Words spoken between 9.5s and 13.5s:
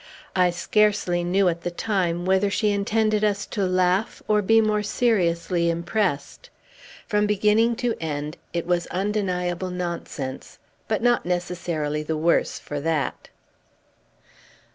nonsense, but not necessarily the worse for that.